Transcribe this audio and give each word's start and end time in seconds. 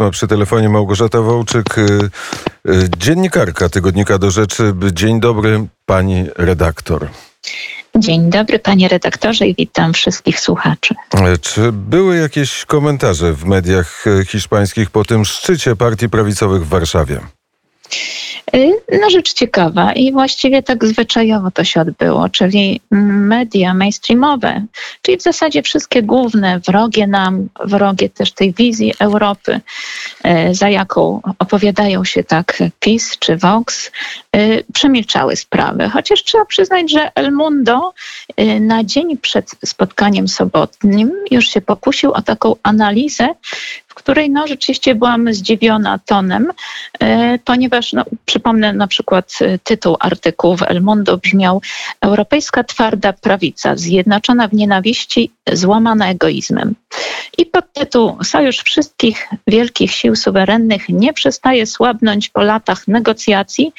A 0.00 0.10
przy 0.10 0.26
telefonie 0.28 0.68
Małgorzata 0.68 1.20
Wołczyk, 1.20 1.78
y, 1.78 1.82
y, 2.68 2.88
dziennikarka 2.98 3.68
Tygodnika 3.68 4.18
do 4.18 4.30
Rzeczy. 4.30 4.74
Dzień 4.92 5.20
dobry, 5.20 5.66
pani 5.86 6.26
redaktor. 6.36 7.08
Dzień 7.96 8.30
dobry, 8.30 8.58
panie 8.58 8.88
redaktorze, 8.88 9.46
i 9.46 9.54
witam 9.54 9.92
wszystkich 9.92 10.40
słuchaczy. 10.40 10.94
E, 11.14 11.38
Czy 11.38 11.72
były 11.72 12.16
jakieś 12.16 12.64
komentarze 12.64 13.32
w 13.32 13.44
mediach 13.44 14.04
e, 14.06 14.24
hiszpańskich 14.24 14.90
po 14.90 15.04
tym 15.04 15.24
szczycie 15.24 15.76
partii 15.76 16.08
prawicowych 16.08 16.64
w 16.66 16.68
Warszawie? 16.68 17.20
Y, 18.54 18.72
No 19.00 19.10
rzecz 19.10 19.32
ciekawa 19.32 19.92
i 19.92 20.12
właściwie 20.12 20.62
tak 20.62 20.84
zwyczajowo 20.84 21.50
to 21.50 21.64
się 21.64 21.80
odbyło, 21.80 22.28
czyli 22.28 22.80
media 22.90 23.74
mainstreamowe, 23.74 24.64
czyli 25.02 25.18
w 25.18 25.22
zasadzie 25.22 25.62
wszystkie 25.62 26.02
główne, 26.02 26.60
wrogie 26.60 27.06
nam, 27.06 27.48
wrogie 27.64 28.10
też 28.10 28.32
tej 28.32 28.52
wizji 28.52 28.92
Europy, 29.00 29.60
y, 30.50 30.54
za 30.54 30.68
jaką 30.68 31.20
opowiadają 31.38 32.04
się 32.04 32.24
tak 32.24 32.58
PiS 32.80 33.18
czy 33.18 33.36
Vox, 33.36 33.90
y, 34.36 34.64
przemilczały 34.72 35.36
sprawę. 35.36 35.88
Chociaż 35.88 36.24
trzeba 36.24 36.44
przyznać, 36.44 36.90
że 36.90 37.14
El 37.14 37.32
Mundo 37.32 37.94
na 38.60 38.84
dzień 38.84 39.16
przed 39.16 39.50
spotkaniem 39.64 40.28
sobotnim 40.28 41.12
już 41.30 41.48
się 41.48 41.60
pokusił 41.60 42.12
o 42.12 42.22
taką 42.22 42.56
analizę, 42.62 43.28
której 43.98 44.30
no, 44.30 44.46
rzeczywiście 44.46 44.94
byłam 44.94 45.34
zdziwiona 45.34 45.98
tonem, 45.98 46.52
e, 47.00 47.38
ponieważ 47.44 47.92
no, 47.92 48.04
przypomnę 48.26 48.72
na 48.72 48.86
przykład 48.86 49.32
e, 49.40 49.58
tytuł 49.58 49.96
artykułu 50.00 50.56
w 50.56 50.62
El 50.62 50.82
Mundo 50.82 51.16
brzmiał 51.16 51.62
Europejska 52.00 52.64
twarda 52.64 53.12
prawica, 53.12 53.76
zjednoczona 53.76 54.48
w 54.48 54.52
nienawiści, 54.52 55.30
złamana 55.52 56.10
egoizmem. 56.10 56.74
I 57.38 57.46
podtytuł 57.46 58.24
Sojusz 58.24 58.58
wszystkich 58.58 59.28
wielkich 59.46 59.92
sił 59.92 60.16
suwerennych 60.16 60.88
nie 60.88 61.12
przestaje 61.12 61.66
słabnąć 61.66 62.28
po 62.28 62.42
latach 62.42 62.88
negocjacji 62.88 63.72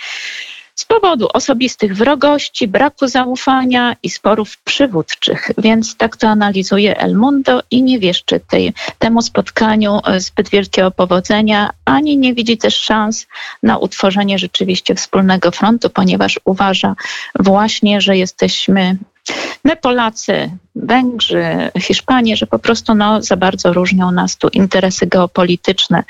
z 0.79 0.85
powodu 0.85 1.27
osobistych 1.33 1.95
wrogości, 1.95 2.67
braku 2.67 3.07
zaufania 3.07 3.95
i 4.03 4.09
sporów 4.09 4.57
przywódczych. 4.57 5.51
Więc 5.57 5.95
tak 5.95 6.17
to 6.17 6.27
analizuje 6.27 6.97
El 6.97 7.15
Mundo 7.15 7.61
i 7.71 7.83
nie 7.83 7.99
wieszczy 7.99 8.39
tej, 8.39 8.73
temu 8.99 9.21
spotkaniu 9.21 9.99
e, 10.05 10.19
zbyt 10.19 10.49
wielkiego 10.49 10.91
powodzenia, 10.91 11.69
ani 11.85 12.17
nie 12.17 12.33
widzi 12.33 12.57
też 12.57 12.75
szans 12.75 13.27
na 13.63 13.77
utworzenie 13.77 14.39
rzeczywiście 14.39 14.95
wspólnego 14.95 15.51
frontu, 15.51 15.89
ponieważ 15.89 16.39
uważa 16.45 16.95
właśnie, 17.39 18.01
że 18.01 18.17
jesteśmy 18.17 18.97
My 19.63 19.75
Polacy, 19.75 20.51
Węgrzy, 20.75 21.71
Hiszpanie, 21.79 22.37
że 22.37 22.47
po 22.47 22.59
prostu 22.59 22.95
no, 22.95 23.21
za 23.21 23.37
bardzo 23.37 23.73
różnią 23.73 24.11
nas 24.11 24.37
tu 24.37 24.47
interesy 24.47 25.07
geopolityczne, 25.07 26.03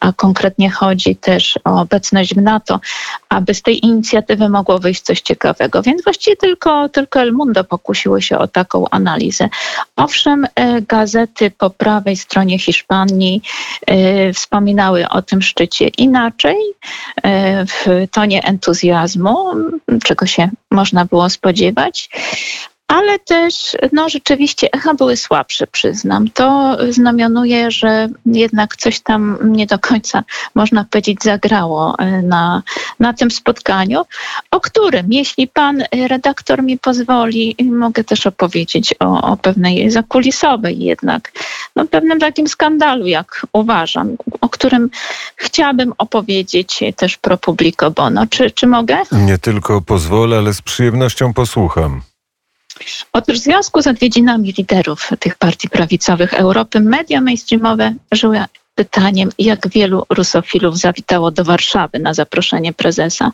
a 0.00 0.12
konkretnie 0.12 0.70
chodzi 0.70 1.16
też 1.16 1.58
o 1.64 1.80
obecność 1.80 2.34
w 2.34 2.42
NATO, 2.42 2.80
aby 3.28 3.54
z 3.54 3.62
tej 3.62 3.86
inicjatywy 3.86 4.48
mogło 4.48 4.78
wyjść 4.78 5.02
coś 5.02 5.20
ciekawego. 5.20 5.82
Więc 5.82 6.04
właściwie 6.04 6.36
tylko, 6.36 6.88
tylko 6.88 7.20
El 7.20 7.32
Mundo 7.32 7.64
pokusiły 7.64 8.22
się 8.22 8.38
o 8.38 8.48
taką 8.48 8.84
analizę. 8.90 9.48
Owszem, 9.96 10.46
e, 10.54 10.82
gazety 10.82 11.50
po 11.50 11.70
prawej 11.70 12.16
stronie 12.16 12.58
Hiszpanii 12.58 13.42
e, 13.86 14.32
wspominały 14.32 15.08
o 15.08 15.22
tym 15.22 15.42
szczycie 15.42 15.88
inaczej, 15.88 16.56
e, 17.22 17.66
w 17.66 17.86
tonie 18.10 18.42
entuzjazmu, 18.44 19.36
czego 20.04 20.26
się 20.26 20.50
można 20.70 21.04
było 21.04 21.30
spodziewać. 21.30 22.10
Ale 22.88 23.18
też, 23.18 23.76
no 23.92 24.08
rzeczywiście, 24.08 24.68
echa 24.72 24.94
były 24.94 25.16
słabsze, 25.16 25.66
przyznam. 25.66 26.30
To 26.30 26.78
znamionuje, 26.90 27.70
że 27.70 28.08
jednak 28.26 28.76
coś 28.76 29.00
tam 29.00 29.38
nie 29.44 29.66
do 29.66 29.78
końca, 29.78 30.24
można 30.54 30.84
powiedzieć, 30.84 31.22
zagrało 31.22 31.94
e, 31.98 32.22
na, 32.22 32.62
na 33.00 33.12
tym 33.12 33.30
spotkaniu, 33.30 34.02
o 34.50 34.60
którym, 34.60 35.06
jeśli 35.12 35.48
pan 35.48 35.82
redaktor 36.08 36.62
mi 36.62 36.78
pozwoli, 36.78 37.56
mogę 37.72 38.04
też 38.04 38.26
opowiedzieć 38.26 38.94
o, 39.00 39.22
o 39.22 39.36
pewnej 39.36 39.90
zakulisowej 39.90 40.78
jednak, 40.78 41.32
no 41.76 41.86
pewnym 41.86 42.20
takim 42.20 42.48
skandalu, 42.48 43.06
jak 43.06 43.46
uważam, 43.52 44.16
o 44.40 44.48
którym 44.48 44.90
chciałabym 45.36 45.92
opowiedzieć 45.98 46.80
też 46.96 47.16
pro 47.16 47.36
publico 47.36 47.90
bono. 47.90 48.26
Czy, 48.26 48.50
czy 48.50 48.66
mogę? 48.66 48.96
Nie 49.12 49.38
tylko 49.38 49.80
pozwolę, 49.80 50.38
ale 50.38 50.54
z 50.54 50.62
przyjemnością 50.62 51.34
posłucham. 51.34 52.11
Otóż 53.12 53.38
w 53.38 53.42
związku 53.42 53.82
z 53.82 53.86
odwiedzinami 53.86 54.54
liderów 54.58 55.10
tych 55.18 55.34
partii 55.34 55.68
prawicowych 55.68 56.34
Europy, 56.34 56.80
media 56.80 57.20
mainstreamowe 57.20 57.94
żyły 58.12 58.44
pytaniem, 58.74 59.30
jak 59.38 59.68
wielu 59.68 60.02
rusofilów 60.10 60.78
zawitało 60.78 61.30
do 61.30 61.44
Warszawy 61.44 61.98
na 61.98 62.14
zaproszenie 62.14 62.72
prezesa. 62.72 63.32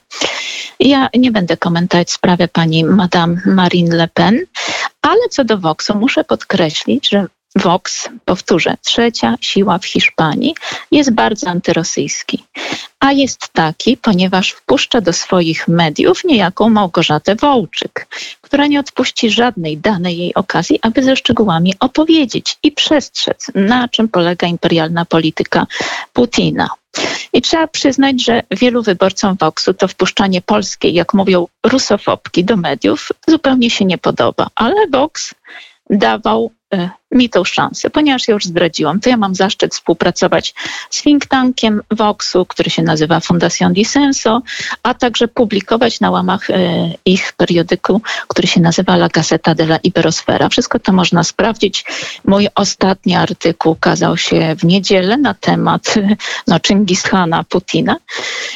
Ja 0.80 1.08
nie 1.14 1.30
będę 1.30 1.56
komentować 1.56 2.10
sprawy 2.10 2.48
pani 2.48 2.84
Madame 2.84 3.40
Marine 3.46 3.96
Le 3.96 4.08
Pen, 4.08 4.38
ale 5.02 5.28
co 5.30 5.44
do 5.44 5.58
Voxu 5.58 5.94
muszę 5.94 6.24
podkreślić, 6.24 7.08
że 7.08 7.26
Vox, 7.56 8.08
powtórzę, 8.24 8.74
trzecia 8.84 9.36
siła 9.40 9.78
w 9.78 9.86
Hiszpanii, 9.86 10.54
jest 10.90 11.10
bardzo 11.10 11.48
antyrosyjski. 11.48 12.44
A 13.00 13.12
jest 13.12 13.48
taki, 13.52 13.96
ponieważ 13.96 14.50
wpuszcza 14.50 15.00
do 15.00 15.12
swoich 15.12 15.68
mediów 15.68 16.24
niejaką 16.24 16.68
Małgorzatę 16.70 17.36
Wołczyk, 17.36 18.06
która 18.40 18.66
nie 18.66 18.80
odpuści 18.80 19.30
żadnej 19.30 19.78
danej 19.78 20.18
jej 20.18 20.34
okazji, 20.34 20.78
aby 20.82 21.02
ze 21.02 21.16
szczegółami 21.16 21.74
opowiedzieć 21.80 22.56
i 22.62 22.72
przestrzec, 22.72 23.46
na 23.54 23.88
czym 23.88 24.08
polega 24.08 24.46
imperialna 24.46 25.04
polityka 25.04 25.66
Putina. 26.12 26.68
I 27.32 27.42
trzeba 27.42 27.66
przyznać, 27.66 28.24
że 28.24 28.42
wielu 28.50 28.82
wyborcom 28.82 29.36
Voxu 29.40 29.74
to 29.74 29.88
wpuszczanie 29.88 30.42
polskiej, 30.42 30.94
jak 30.94 31.14
mówią 31.14 31.46
rusofobki, 31.66 32.44
do 32.44 32.56
mediów 32.56 33.08
zupełnie 33.28 33.70
się 33.70 33.84
nie 33.84 33.98
podoba. 33.98 34.46
Ale 34.54 34.86
Vox 34.92 35.34
dawał 35.90 36.50
e, 36.74 36.90
mi 37.12 37.30
tą 37.30 37.44
szansę, 37.44 37.90
ponieważ 37.90 38.28
ja 38.28 38.34
już 38.34 38.44
zdradziłam, 38.44 39.00
to 39.00 39.10
ja 39.10 39.16
mam 39.16 39.34
zaszczyt 39.34 39.74
współpracować 39.74 40.54
z 40.90 41.02
think 41.02 41.26
tankiem 41.26 41.80
Voxu, 41.90 42.46
który 42.46 42.70
się 42.70 42.82
nazywa 42.82 43.20
Fundación 43.20 43.72
Disenso, 43.72 44.42
a 44.82 44.94
także 44.94 45.28
publikować 45.28 46.00
na 46.00 46.10
łamach 46.10 46.50
e, 46.50 46.54
ich 47.04 47.32
periodyku, 47.32 48.00
który 48.28 48.48
się 48.48 48.60
nazywa 48.60 48.94
La 48.94 49.08
Gazeta 49.08 49.54
de 49.54 49.64
la 49.64 49.76
Iberosfera. 49.76 50.48
Wszystko 50.48 50.78
to 50.78 50.92
można 50.92 51.24
sprawdzić. 51.24 51.84
Mój 52.24 52.48
ostatni 52.54 53.14
artykuł 53.14 53.72
ukazał 53.72 54.16
się 54.16 54.56
w 54.58 54.64
niedzielę 54.64 55.16
na 55.16 55.34
temat 55.34 55.94
no, 56.46 56.60
Chingishana 56.66 57.44
Putina, 57.44 57.96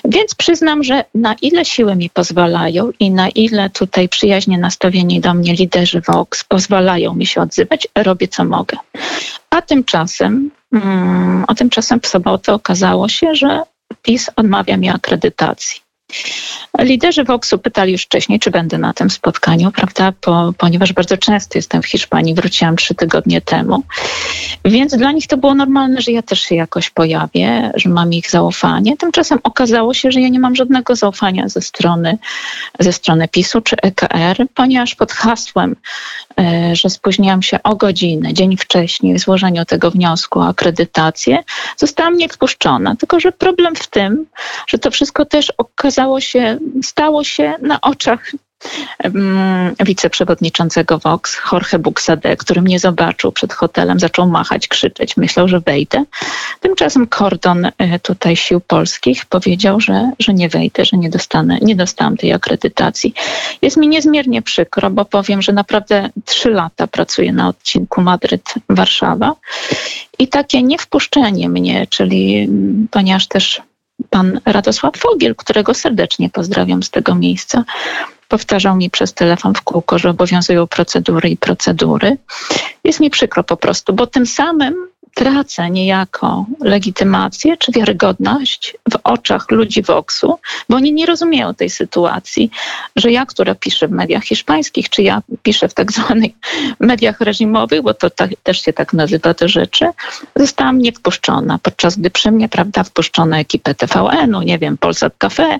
więc 0.04 0.34
przyznam, 0.34 0.84
że 0.84 1.04
na 1.14 1.34
ile 1.34 1.64
siły 1.64 1.96
mi 1.96 2.10
pozwalają 2.10 2.90
i 3.00 3.10
na 3.10 3.28
ile 3.28 3.70
tutaj 3.70 4.08
przyjaźnie 4.08 4.58
nastawieni 4.58 5.20
do 5.20 5.34
mnie 5.34 5.54
liderzy 5.54 6.00
Vox 6.00 6.44
pozwalają 6.44 7.14
mi 7.14 7.26
się 7.26 7.40
odzywać, 7.40 7.88
robię 7.94 8.28
co 8.28 8.41
mogę. 8.44 8.76
A 9.50 9.62
tymczasem, 9.62 10.50
mm, 10.72 11.44
a 11.48 11.54
tymczasem 11.54 12.00
w 12.00 12.06
sobotę 12.06 12.54
okazało 12.54 13.08
się, 13.08 13.34
że 13.34 13.62
PiS 14.02 14.30
odmawia 14.36 14.76
mi 14.76 14.88
akredytacji. 14.88 15.80
Liderzy 16.78 17.24
Voxu 17.24 17.58
pytali 17.58 17.92
już 17.92 18.02
wcześniej, 18.02 18.40
czy 18.40 18.50
będę 18.50 18.78
na 18.78 18.92
tym 18.92 19.10
spotkaniu, 19.10 19.70
prawda? 19.70 20.12
Po, 20.20 20.52
ponieważ 20.58 20.92
bardzo 20.92 21.16
często 21.16 21.58
jestem 21.58 21.82
w 21.82 21.86
Hiszpanii, 21.86 22.34
wróciłam 22.34 22.76
trzy 22.76 22.94
tygodnie 22.94 23.40
temu. 23.40 23.82
Więc 24.64 24.96
dla 24.96 25.12
nich 25.12 25.26
to 25.26 25.36
było 25.36 25.54
normalne, 25.54 26.00
że 26.00 26.12
ja 26.12 26.22
też 26.22 26.40
się 26.40 26.54
jakoś 26.54 26.90
pojawię, 26.90 27.72
że 27.74 27.88
mam 27.88 28.12
ich 28.12 28.30
zaufanie. 28.30 28.96
Tymczasem 28.96 29.38
okazało 29.42 29.94
się, 29.94 30.12
że 30.12 30.20
ja 30.20 30.28
nie 30.28 30.40
mam 30.40 30.56
żadnego 30.56 30.96
zaufania 30.96 31.48
ze 31.48 31.60
strony, 31.60 32.18
ze 32.80 32.92
strony 32.92 33.28
PiSu 33.28 33.60
czy 33.60 33.76
EKR, 33.82 34.46
ponieważ 34.54 34.94
pod 34.94 35.12
hasłem, 35.12 35.76
że 36.72 36.90
spóźniłam 36.90 37.42
się 37.42 37.62
o 37.62 37.76
godzinę, 37.76 38.34
dzień 38.34 38.56
wcześniej 38.56 39.14
w 39.14 39.18
złożeniu 39.18 39.64
tego 39.64 39.90
wniosku 39.90 40.40
o 40.40 40.48
akredytację, 40.48 41.38
zostałam 41.76 42.16
niewpuszczona. 42.16 42.96
Tylko, 42.96 43.20
że 43.20 43.32
problem 43.32 43.76
w 43.76 43.86
tym, 43.86 44.26
że 44.66 44.78
to 44.78 44.90
wszystko 44.90 45.24
też 45.24 45.52
okazało 45.58 46.20
się, 46.20 46.58
stało 46.82 47.24
się 47.24 47.54
na 47.62 47.80
oczach 47.80 48.32
wiceprzewodniczącego 49.84 50.98
Vox, 50.98 51.40
Jorge 51.52 51.78
Buxade, 51.78 52.36
który 52.36 52.62
mnie 52.62 52.78
zobaczył 52.78 53.32
przed 53.32 53.52
hotelem, 53.52 54.00
zaczął 54.00 54.28
machać, 54.28 54.68
krzyczeć, 54.68 55.16
myślał, 55.16 55.48
że 55.48 55.60
wejdę. 55.60 56.04
Tymczasem 56.60 57.06
kordon 57.06 57.70
e, 57.78 57.98
tutaj 57.98 58.36
sił 58.36 58.60
polskich 58.60 59.26
powiedział, 59.26 59.80
że, 59.80 60.10
że 60.18 60.34
nie 60.34 60.48
wejdę, 60.48 60.84
że 60.84 60.96
nie 60.96 61.10
dostanę, 61.10 61.58
nie 61.62 61.76
dostałam 61.76 62.16
tej 62.16 62.32
akredytacji. 62.32 63.14
Jest 63.62 63.76
mi 63.76 63.88
niezmiernie 63.88 64.42
przykro, 64.42 64.90
bo 64.90 65.04
powiem, 65.04 65.42
że 65.42 65.52
naprawdę 65.52 66.10
trzy 66.24 66.50
lata 66.50 66.86
pracuję 66.86 67.32
na 67.32 67.48
odcinku 67.48 68.00
Madryt-Warszawa 68.00 69.32
i 70.18 70.28
takie 70.28 70.62
niewpuszczenie 70.62 71.48
mnie, 71.48 71.86
czyli 71.86 72.38
mm, 72.38 72.88
ponieważ 72.90 73.28
też 73.28 73.62
pan 74.10 74.40
Radosław 74.44 74.96
Fogiel, 74.96 75.34
którego 75.34 75.74
serdecznie 75.74 76.30
pozdrawiam 76.30 76.82
z 76.82 76.90
tego 76.90 77.14
miejsca, 77.14 77.64
powtarzał 78.32 78.76
mi 78.76 78.90
przez 78.90 79.14
telefon 79.14 79.54
w 79.54 79.62
kółko, 79.62 79.98
że 79.98 80.10
obowiązują 80.10 80.66
procedury 80.66 81.28
i 81.28 81.36
procedury. 81.36 82.16
Jest 82.84 83.00
mi 83.00 83.10
przykro 83.10 83.44
po 83.44 83.56
prostu, 83.56 83.92
bo 83.92 84.06
tym 84.06 84.26
samym 84.26 84.91
tracę 85.14 85.70
niejako 85.70 86.46
legitymację 86.60 87.56
czy 87.56 87.72
wiarygodność 87.72 88.76
w 88.92 88.98
oczach 89.04 89.50
ludzi 89.50 89.82
Voxu, 89.82 90.38
bo 90.68 90.76
oni 90.76 90.92
nie 90.92 91.06
rozumieją 91.06 91.54
tej 91.54 91.70
sytuacji, 91.70 92.50
że 92.96 93.12
ja, 93.12 93.26
która 93.26 93.54
piszę 93.54 93.88
w 93.88 93.90
mediach 93.90 94.24
hiszpańskich, 94.24 94.90
czy 94.90 95.02
ja 95.02 95.22
piszę 95.42 95.68
w 95.68 95.74
tak 95.74 95.92
zwanych 95.92 96.32
mediach 96.80 97.20
reżimowych, 97.20 97.82
bo 97.82 97.94
to 97.94 98.08
też 98.42 98.62
się 98.62 98.72
tak 98.72 98.92
nazywa 98.92 99.34
te 99.34 99.48
rzeczy, 99.48 99.86
zostałam 100.36 100.78
niewpuszczona, 100.78 101.58
podczas 101.58 101.96
gdy 101.96 102.10
przy 102.10 102.30
mnie, 102.30 102.48
prawda, 102.48 102.84
wpuszczono 102.84 103.36
ekipę 103.36 103.74
TVN-u, 103.74 104.42
nie 104.42 104.58
wiem, 104.58 104.78
Polsat 104.78 105.12
Cafe, 105.18 105.58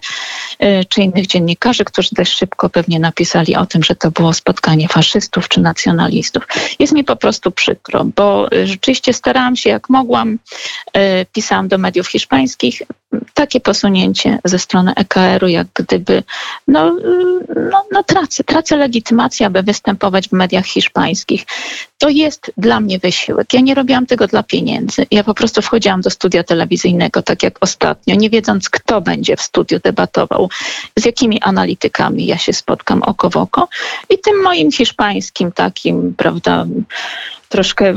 y, 0.63 0.85
czy 0.89 1.03
innych 1.03 1.27
dziennikarzy, 1.27 1.85
którzy 1.85 2.11
też 2.11 2.35
szybko 2.35 2.71
pewnie 2.71 3.01
napisali 3.01 3.57
o 3.57 3.67
tym, 3.67 3.83
że 3.83 3.95
to 3.95 4.11
było 4.11 4.33
spotkanie 4.33 4.89
faszystów 4.89 5.49
czy 5.49 5.61
nacjonalistów. 5.61 6.47
Jest 6.79 6.93
mi 6.93 7.05
po 7.05 7.17
prostu 7.17 7.51
przykro, 7.51 8.05
bo 8.05 8.49
rzeczywiście 8.65 9.13
starałam 9.43 9.57
się 9.57 9.71
jak 9.71 9.89
mogłam, 9.89 10.39
y, 10.97 11.27
pisałam 11.33 11.69
do 11.69 11.79
mediów 11.79 12.09
hiszpańskich, 12.09 12.83
takie 13.35 13.61
posunięcie 13.61 14.39
ze 14.45 14.59
strony 14.59 14.93
EKR-u, 14.97 15.49
jak 15.49 15.67
gdyby, 15.75 16.23
no, 16.69 16.97
no, 17.71 17.85
no 17.93 18.03
tracę, 18.03 18.45
tracę 18.45 18.77
legitymację, 18.77 19.47
aby 19.47 19.63
występować 19.63 20.29
w 20.29 20.33
mediach 20.33 20.67
hiszpańskich. 20.67 21.45
To 21.99 22.09
jest 22.09 22.53
dla 22.57 22.81
mnie 22.81 22.99
wysiłek. 22.99 23.53
Ja 23.53 23.61
nie 23.61 23.75
robiłam 23.75 24.07
tego 24.07 24.27
dla 24.27 24.43
pieniędzy. 24.43 25.07
Ja 25.11 25.25
po 25.25 25.35
prostu 25.35 25.63
wchodziłam 25.63 26.01
do 26.01 26.11
studia 26.11 26.45
telewizyjnego, 26.45 27.23
tak 27.23 27.43
jak 27.43 27.59
ostatnio, 27.61 28.15
nie 28.15 28.31
wiedząc, 28.31 28.71
kto 28.71 29.01
będzie 29.01 29.37
w 29.37 29.43
studiu 29.43 29.79
debatował, 29.85 30.51
z 30.99 31.05
jakimi 31.05 31.41
analitykami 31.41 32.27
ja 32.27 32.39
się 32.39 32.53
spotkam 32.53 33.03
oko 33.03 33.31
w 33.31 33.37
oko. 33.37 33.69
I 34.11 34.19
tym 34.19 34.43
moim 34.43 34.73
hiszpańskim 34.73 35.53
takim, 35.53 36.15
prawda, 36.17 36.67
troszkę 37.53 37.95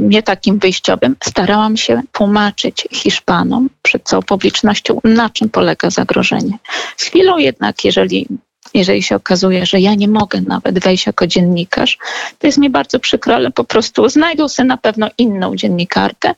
nie 0.00 0.22
takim 0.22 0.58
wyjściowym, 0.58 1.16
starałam 1.24 1.76
się 1.76 2.00
tłumaczyć 2.12 2.88
Hiszpanom 2.92 3.68
przed 3.82 4.02
całą 4.02 4.22
publicznością, 4.22 5.00
na 5.04 5.30
czym 5.30 5.48
polega 5.48 5.90
zagrożenie. 5.90 6.58
Z 6.96 7.04
chwilą 7.04 7.38
jednak, 7.38 7.84
jeżeli 7.84 8.26
jeżeli 8.74 9.02
się 9.02 9.16
okazuje, 9.16 9.66
że 9.66 9.80
ja 9.80 9.94
nie 9.94 10.08
mogę 10.08 10.40
nawet 10.40 10.78
wejść 10.78 11.06
jako 11.06 11.26
dziennikarz, 11.26 11.98
to 12.38 12.46
jest 12.46 12.58
mi 12.58 12.70
bardzo 12.70 12.98
przykro, 12.98 13.34
ale 13.34 13.50
po 13.50 13.64
prostu 13.64 14.08
znajdą 14.08 14.48
sobie 14.48 14.66
na 14.66 14.76
pewno 14.76 15.08
inną 15.18 15.56
dziennikarkę 15.56 16.34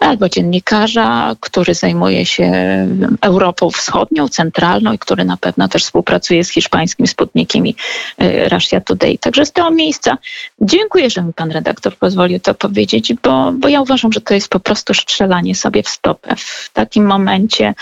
albo 0.00 0.28
dziennikarza, 0.28 1.36
który 1.40 1.74
zajmuje 1.74 2.26
się 2.26 2.52
Europą 3.20 3.70
Wschodnią, 3.70 4.28
centralną 4.28 4.92
i 4.92 4.98
który 4.98 5.24
na 5.24 5.36
pewno 5.36 5.68
też 5.68 5.84
współpracuje 5.84 6.44
z 6.44 6.50
hiszpańskim 6.50 7.06
Sputnikiem 7.06 7.64
y, 7.66 8.48
Russia 8.48 8.80
Today. 8.80 9.18
Także 9.18 9.46
z 9.46 9.52
tego 9.52 9.70
miejsca 9.70 10.18
dziękuję, 10.60 11.10
że 11.10 11.22
mi 11.22 11.32
pan 11.32 11.50
redaktor 11.50 11.96
pozwolił 11.96 12.40
to 12.40 12.54
powiedzieć, 12.54 13.14
bo, 13.22 13.52
bo 13.52 13.68
ja 13.68 13.80
uważam, 13.80 14.12
że 14.12 14.20
to 14.20 14.34
jest 14.34 14.48
po 14.48 14.60
prostu 14.60 14.94
strzelanie 14.94 15.54
sobie 15.54 15.82
w 15.82 15.88
stopę. 15.88 16.36
W 16.36 16.70
takim 16.72 17.06
momencie 17.06 17.74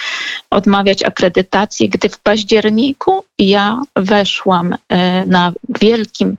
odmawiać 0.50 1.02
akredytacji, 1.02 1.88
gdy 1.88 2.08
w 2.08 2.18
październiku 2.18 3.24
ja 3.48 3.80
weszłam 3.96 4.76
e, 4.88 5.26
na 5.26 5.52
wielkim, 5.80 6.36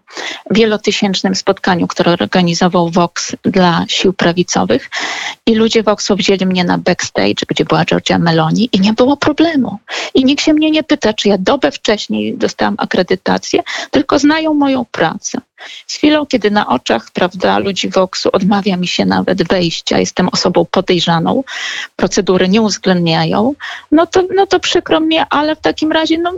wielotysięcznym 0.51 1.35
spotkaniu, 1.35 1.87
które 1.87 2.11
organizował 2.11 2.89
Vox 2.89 3.35
dla 3.43 3.85
sił 3.87 4.13
prawicowych 4.13 4.89
i 5.45 5.55
ludzie 5.55 5.83
Voxu 5.83 6.15
wzięli 6.15 6.45
mnie 6.45 6.63
na 6.63 6.77
backstage, 6.77 7.45
gdzie 7.47 7.65
była 7.65 7.85
Georgia 7.85 8.19
Meloni 8.19 8.69
i 8.71 8.79
nie 8.79 8.93
było 8.93 9.17
problemu. 9.17 9.77
I 10.13 10.25
nikt 10.25 10.43
się 10.43 10.53
mnie 10.53 10.71
nie 10.71 10.83
pyta, 10.83 11.13
czy 11.13 11.29
ja 11.29 11.37
dobę 11.37 11.71
wcześniej 11.71 12.37
dostałam 12.37 12.75
akredytację, 12.77 13.63
tylko 13.91 14.19
znają 14.19 14.53
moją 14.53 14.85
pracę. 14.85 15.41
Z 15.87 15.93
chwilą, 15.93 16.25
kiedy 16.25 16.51
na 16.51 16.67
oczach 16.67 17.11
prawda, 17.13 17.59
ludzi 17.59 17.89
Voxu 17.89 18.29
odmawia 18.33 18.77
mi 18.77 18.87
się 18.87 19.05
nawet 19.05 19.47
wejścia, 19.47 19.99
jestem 19.99 20.29
osobą 20.29 20.65
podejrzaną, 20.71 21.43
procedury 21.95 22.49
nie 22.49 22.61
uwzględniają, 22.61 23.53
no 23.91 24.07
to, 24.07 24.23
no 24.35 24.47
to 24.47 24.59
przykro 24.59 24.99
mnie, 24.99 25.25
ale 25.29 25.55
w 25.55 25.59
takim 25.59 25.91
razie, 25.91 26.17
no, 26.17 26.33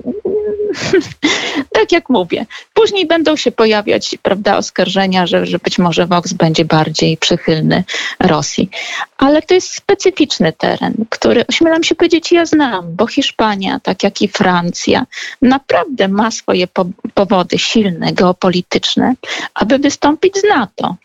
tak 1.76 1.92
jak 1.92 2.10
mówię, 2.10 2.46
później 2.74 3.08
będą 3.08 3.36
się 3.36 3.52
pojawiać 3.52 4.16
prawda, 4.22 4.58
oskarżenia, 4.58 5.28
że, 5.28 5.46
że 5.46 5.60
być 5.60 5.78
może 5.78 6.06
Vox 6.06 6.34
będzie 6.34 6.66
bardziej 6.66 7.18
przychylny 7.18 7.84
Rosji. 8.20 8.70
Ale 9.18 9.42
to 9.42 9.54
jest 9.54 9.76
specyficzny 9.76 10.54
teren, 10.54 11.06
który, 11.10 11.48
ośmielam 11.48 11.84
się 11.84 11.96
powiedzieć, 11.96 12.32
ja 12.32 12.46
znam, 12.46 12.96
bo 12.96 13.08
Hiszpania, 13.08 13.80
tak 13.80 14.04
jak 14.04 14.22
i 14.22 14.28
Francja, 14.28 15.06
naprawdę 15.42 16.08
ma 16.08 16.32
swoje 16.32 16.68
po 16.68 16.86
powody 17.14 17.60
silne, 17.60 18.14
geopolityczne, 18.14 19.14
aby 19.54 19.80
wystąpić 19.80 20.38
z 20.38 20.44
NATO. 20.44 20.96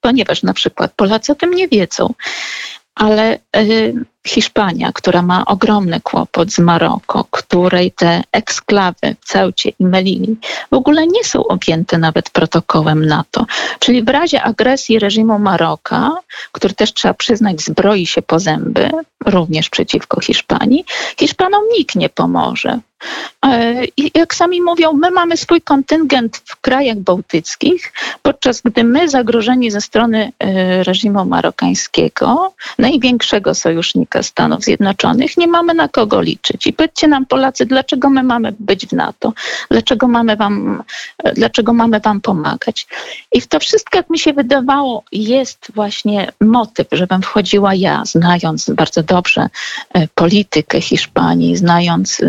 Ponieważ 0.00 0.42
na 0.42 0.54
przykład 0.54 0.92
Polacy 0.96 1.32
o 1.32 1.34
tym 1.34 1.54
nie 1.54 1.68
wiedzą, 1.68 2.14
ale 2.94 3.38
Hiszpania, 4.26 4.92
która 4.92 5.22
ma 5.22 5.44
ogromny 5.44 6.00
kłopot 6.00 6.52
z 6.52 6.58
Maroko, 6.58 7.24
której 7.30 7.92
te 7.92 8.22
eksklawy 8.32 9.16
w 9.20 9.24
Ceucie 9.24 9.72
i 9.78 9.84
Melili 9.84 10.36
w 10.70 10.74
ogóle 10.74 11.06
nie 11.06 11.24
są 11.24 11.46
objęte 11.46 11.98
nawet 11.98 12.30
protokołem 12.30 13.06
NATO. 13.06 13.46
Czyli 13.78 14.02
w 14.02 14.08
razie 14.08 14.42
agresji 14.42 14.98
reżimu 14.98 15.38
Maroka, 15.38 16.12
który 16.52 16.74
też 16.74 16.92
trzeba 16.94 17.14
przyznać 17.14 17.60
zbroi 17.60 18.06
się 18.06 18.22
po 18.22 18.38
zęby, 18.38 18.90
również 19.26 19.70
przeciwko 19.70 20.20
Hiszpanii, 20.20 20.84
Hiszpanom 21.18 21.62
nikt 21.78 21.96
nie 21.96 22.08
pomoże. 22.08 22.80
E, 23.46 23.84
I 23.96 24.10
jak 24.14 24.34
sami 24.34 24.62
mówią, 24.62 24.92
my 24.92 25.10
mamy 25.10 25.36
swój 25.36 25.60
kontyngent 25.60 26.42
w 26.44 26.60
krajach 26.60 26.98
bałtyckich, 26.98 27.92
podczas 28.22 28.60
gdy 28.60 28.84
my 28.84 29.08
zagrożeni 29.08 29.70
ze 29.70 29.80
strony 29.80 30.32
e, 30.38 30.84
reżimu 30.84 31.24
marokańskiego, 31.24 32.54
największego 32.78 33.45
sojusznika 33.54 34.22
Stanów 34.22 34.64
Zjednoczonych, 34.64 35.36
nie 35.36 35.46
mamy 35.46 35.74
na 35.74 35.88
kogo 35.88 36.20
liczyć. 36.20 36.66
I 36.66 36.72
powiedzcie 36.72 37.08
nam 37.08 37.26
Polacy, 37.26 37.66
dlaczego 37.66 38.10
my 38.10 38.22
mamy 38.22 38.54
być 38.60 38.86
w 38.86 38.92
NATO? 38.92 39.32
Dlaczego 39.70 40.08
mamy 40.08 40.36
wam, 40.36 40.82
e, 41.24 41.32
dlaczego 41.32 41.72
mamy 41.72 42.00
wam 42.00 42.20
pomagać? 42.20 42.86
I 43.32 43.40
w 43.40 43.46
to 43.46 43.60
wszystko, 43.60 43.98
jak 43.98 44.10
mi 44.10 44.18
się 44.18 44.32
wydawało, 44.32 45.02
jest 45.12 45.72
właśnie 45.74 46.32
motyw, 46.40 46.86
żebym 46.92 47.22
wchodziła 47.22 47.74
ja, 47.74 48.02
znając 48.04 48.70
bardzo 48.70 49.02
dobrze 49.02 49.48
politykę 50.14 50.80
Hiszpanii, 50.80 51.56
znając 51.56 52.20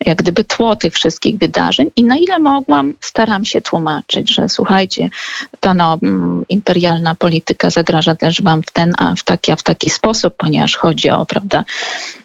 jak 0.00 0.18
gdyby 0.18 0.44
tło 0.44 0.76
tych 0.76 0.94
wszystkich 0.94 1.38
wydarzeń 1.38 1.90
i 1.96 2.04
na 2.04 2.16
ile 2.16 2.38
mogłam, 2.38 2.94
staram 3.00 3.44
się 3.44 3.60
tłumaczyć, 3.60 4.34
że 4.34 4.48
słuchajcie, 4.48 5.10
ta 5.60 5.74
no, 5.74 5.98
mm, 6.02 6.44
imperialna 6.48 7.14
polityka 7.14 7.70
zagraża 7.70 8.14
też 8.14 8.42
wam 8.42 8.62
w 8.62 8.70
ten, 8.70 8.92
a 8.98 9.14
w 9.14 9.22
taki, 9.22 9.52
a 9.52 9.56
w 9.56 9.62
taki 9.62 9.90
sposób, 9.90 10.34
ponieważ 10.44 10.76
chodzi 10.76 11.10
o, 11.10 11.26
prawda, 11.26 11.64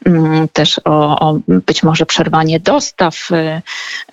mm, 0.05 0.47
też 0.47 0.81
o, 0.85 1.19
o 1.19 1.39
być 1.47 1.83
może 1.83 2.05
przerwanie 2.05 2.59
dostaw. 2.59 3.31
Y, 3.31 3.35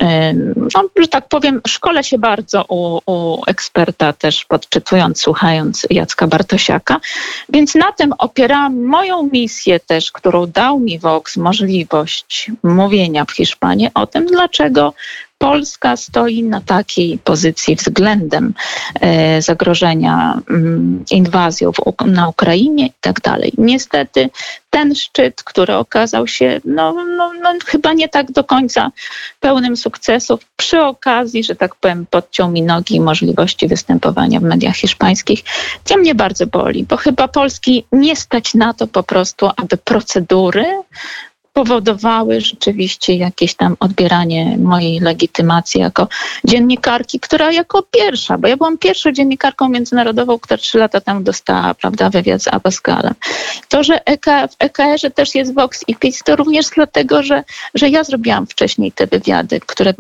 y, 0.02 0.34
no, 0.74 0.82
że 0.96 1.08
tak 1.08 1.28
powiem, 1.28 1.60
szkole 1.68 2.04
się 2.04 2.18
bardzo 2.18 2.64
u, 2.68 3.00
u 3.06 3.42
eksperta 3.46 4.12
też 4.12 4.44
podczytując, 4.44 5.20
słuchając 5.20 5.86
Jacka 5.90 6.26
Bartosiaka, 6.26 7.00
więc 7.48 7.74
na 7.74 7.92
tym 7.92 8.12
opierałam 8.18 8.84
moją 8.84 9.28
misję 9.32 9.80
też, 9.80 10.12
którą 10.12 10.46
dał 10.46 10.78
mi 10.78 10.98
Vox, 10.98 11.36
możliwość 11.36 12.50
mówienia 12.62 13.24
w 13.24 13.32
Hiszpanii, 13.32 13.88
o 13.94 14.06
tym, 14.06 14.26
dlaczego 14.26 14.94
Polska 15.38 15.96
stoi 15.96 16.42
na 16.42 16.60
takiej 16.60 17.18
pozycji 17.18 17.76
względem 17.76 18.54
e, 19.00 19.42
zagrożenia 19.42 20.40
mm, 20.50 21.04
inwazją 21.10 21.72
na 22.06 22.28
Ukrainie 22.28 22.86
i 22.86 22.92
tak 23.00 23.20
dalej. 23.20 23.52
Niestety 23.58 24.30
ten 24.70 24.94
szczyt, 24.94 25.42
który 25.42 25.74
okazał 25.74 26.26
się 26.26 26.60
no, 26.64 26.92
no, 27.16 27.32
no, 27.42 27.54
chyba 27.66 27.92
nie 27.92 28.08
tak 28.08 28.32
do 28.32 28.44
końca 28.44 28.90
pełnym 29.40 29.76
sukcesów, 29.76 30.40
przy 30.56 30.80
okazji, 30.80 31.44
że 31.44 31.56
tak 31.56 31.74
powiem, 31.74 32.06
podciął 32.10 32.50
mi 32.50 32.62
nogi 32.62 33.00
możliwości 33.00 33.68
występowania 33.68 34.40
w 34.40 34.42
mediach 34.42 34.76
hiszpańskich, 34.76 35.40
to 35.84 35.96
mnie 35.96 36.14
bardzo 36.14 36.46
boli, 36.46 36.84
bo 36.84 36.96
chyba 36.96 37.28
Polski 37.28 37.84
nie 37.92 38.16
stać 38.16 38.54
na 38.54 38.74
to 38.74 38.86
po 38.86 39.02
prostu, 39.02 39.50
aby 39.56 39.76
procedury 39.76 40.66
powodowały 41.56 42.40
rzeczywiście 42.40 43.14
jakieś 43.14 43.54
tam 43.54 43.76
odbieranie 43.80 44.58
mojej 44.58 45.00
legitymacji 45.00 45.80
jako 45.80 46.08
dziennikarki, 46.44 47.20
która 47.20 47.52
jako 47.52 47.82
pierwsza, 47.82 48.38
bo 48.38 48.48
ja 48.48 48.56
byłam 48.56 48.78
pierwszą 48.78 49.12
dziennikarką 49.12 49.68
międzynarodową, 49.68 50.38
która 50.38 50.58
trzy 50.58 50.78
lata 50.78 51.00
temu 51.00 51.20
dostała 51.20 51.74
prawda, 51.74 52.10
wywiad 52.10 52.42
z 52.42 52.48
Abaskalem. 52.48 53.14
To, 53.68 53.82
że 53.82 54.04
EK, 54.04 54.26
w 54.26 54.56
EKR-ze 54.58 55.10
też 55.10 55.34
jest 55.34 55.54
Vox 55.54 55.84
i 55.88 55.96
PiS, 55.96 56.22
to 56.24 56.36
również 56.36 56.66
dlatego, 56.74 57.22
że, 57.22 57.44
że 57.74 57.88
ja 57.88 58.04
zrobiłam 58.04 58.46
wcześniej 58.46 58.92
te 58.92 59.06
wywiady, 59.06 59.60
które 59.60 59.94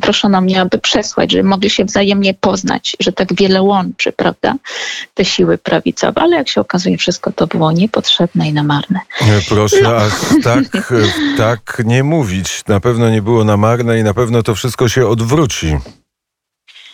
proszono 0.00 0.40
mnie, 0.40 0.60
aby 0.60 0.78
przesłać, 0.78 1.32
żeby 1.32 1.48
mogli 1.48 1.70
się 1.70 1.84
wzajemnie 1.84 2.34
poznać, 2.34 2.96
że 3.00 3.12
tak 3.12 3.34
wiele 3.34 3.62
łączy, 3.62 4.12
prawda, 4.12 4.54
te 5.14 5.24
siły 5.24 5.58
prawicowe. 5.58 6.20
Ale 6.20 6.36
jak 6.36 6.48
się 6.48 6.60
okazuje, 6.60 6.98
wszystko 6.98 7.32
to 7.32 7.46
było 7.46 7.72
niepotrzebne 7.72 8.48
i 8.48 8.52
namarne. 8.52 9.00
Proszę, 9.48 9.82
no. 9.82 9.96
a 9.96 10.10
tak 10.44 10.92
tak 11.36 11.82
nie 11.84 12.04
mówić. 12.04 12.62
Na 12.68 12.80
pewno 12.80 13.10
nie 13.10 13.22
było 13.22 13.44
na 13.44 13.56
marne 13.56 13.98
i 13.98 14.02
na 14.02 14.14
pewno 14.14 14.42
to 14.42 14.54
wszystko 14.54 14.88
się 14.88 15.06
odwróci. 15.06 15.76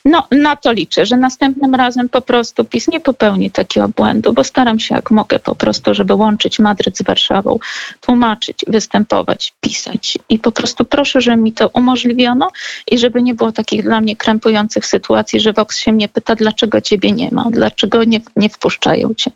No, 0.08 0.26
na 0.30 0.56
to 0.56 0.72
liczę, 0.72 1.06
że 1.06 1.16
następnym 1.16 1.74
razem 1.74 2.08
po 2.08 2.20
prostu 2.20 2.64
PiS 2.64 2.88
nie 2.88 3.00
popełni 3.00 3.50
takiego 3.50 3.88
błędu, 3.88 4.32
bo 4.32 4.44
staram 4.44 4.78
się 4.78 4.94
jak 4.94 5.10
mogę 5.10 5.38
po 5.38 5.54
prostu, 5.54 5.94
żeby 5.94 6.14
łączyć 6.14 6.58
Madryt 6.58 6.98
z 6.98 7.02
Warszawą, 7.02 7.58
tłumaczyć, 8.00 8.64
występować, 8.66 9.54
pisać. 9.60 10.18
I 10.28 10.38
po 10.38 10.52
prostu 10.52 10.84
proszę, 10.84 11.20
żeby 11.20 11.36
mi 11.36 11.52
to 11.52 11.68
umożliwiono 11.68 12.50
i 12.90 12.98
żeby 12.98 13.22
nie 13.22 13.34
było 13.34 13.52
takich 13.52 13.82
dla 13.82 14.00
mnie 14.00 14.16
krępujących 14.16 14.86
sytuacji, 14.86 15.40
że 15.40 15.52
Vox 15.52 15.78
się 15.78 15.92
mnie 15.92 16.08
pyta, 16.08 16.34
dlaczego 16.34 16.80
ciebie 16.80 17.12
nie 17.12 17.30
ma, 17.32 17.44
dlaczego 17.50 18.04
nie, 18.04 18.20
nie 18.36 18.48
wpuszczają 18.48 19.14
cię. 19.14 19.30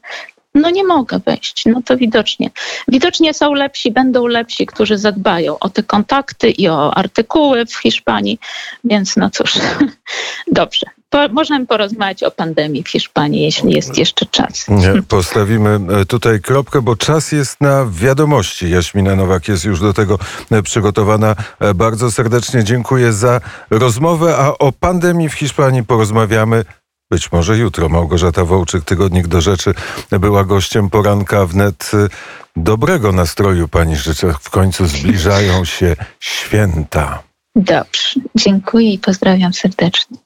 No 0.55 0.71
nie 0.71 0.85
mogę 0.85 1.19
wejść, 1.27 1.65
no 1.67 1.83
to 1.85 1.97
widocznie. 1.97 2.51
Widocznie 2.89 3.35
są 3.35 3.55
lepsi, 3.55 3.91
będą 3.91 4.27
lepsi, 4.27 4.67
którzy 4.67 4.99
zadbają 4.99 5.59
o 5.59 5.71
te 5.71 5.83
kontakty 5.83 6.51
i 6.51 6.69
o 6.69 6.95
artykuły 6.95 7.67
w 7.67 7.77
Hiszpanii, 7.77 8.39
więc 8.85 9.17
no 9.17 9.31
cóż, 9.31 9.53
dobrze. 10.47 10.87
Po, 11.11 11.29
możemy 11.29 11.67
porozmawiać 11.67 12.23
o 12.23 12.31
pandemii 12.31 12.83
w 12.83 12.89
Hiszpanii, 12.89 13.43
jeśli 13.43 13.73
jest 13.73 13.99
jeszcze 13.99 14.27
czas. 14.27 14.67
Postawimy 15.09 15.79
e, 16.01 16.05
tutaj 16.05 16.41
kropkę, 16.41 16.83
bo 16.83 16.97
czas 16.97 17.33
jest 17.33 17.61
na 17.61 17.87
wiadomości. 17.91 18.71
Jaśmina 18.71 19.17
Nowak 19.17 19.49
jest 19.49 19.65
już 19.65 19.81
do 19.81 19.93
tego 19.93 20.19
e, 20.51 20.63
przygotowana. 20.63 21.37
E, 21.61 21.75
Bardzo 21.75 22.11
serdecznie 22.11 22.65
dziękuję 22.65 23.13
za 23.13 23.41
rozmowę, 23.71 24.37
a 24.37 24.59
o 24.59 24.73
pandemii 24.73 25.29
w 25.29 25.35
Hiszpanii 25.35 25.85
porozmawiamy 25.85 26.65
być 27.13 27.33
może 27.33 27.59
jutro. 27.59 27.89
Małgorzata 27.89 28.45
Wołczyk, 28.45 28.85
Tygodnik 28.85 29.27
do 29.27 29.41
Rzeczy, 29.41 29.75
była 30.11 30.45
gościem 30.45 30.91
poranka 30.91 31.47
wnet. 31.47 31.91
Dobrego 32.57 33.13
nastroju 33.13 33.69
pani 33.69 33.97
życzę. 33.97 34.35
W 34.41 34.51
końcu 34.51 34.87
zbliżają 34.87 35.65
się 35.65 35.97
święta. 36.21 37.23
Dobrze, 37.57 38.21
dziękuję 38.35 38.93
i 38.93 38.99
pozdrawiam 38.99 39.55
serdecznie. 39.55 40.17